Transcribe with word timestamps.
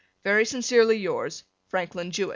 Very 0.23 0.45
sincerely 0.47 0.97
yours, 0.97 1.43
Franklin 1.67 2.09
Jewett. 2.09 2.29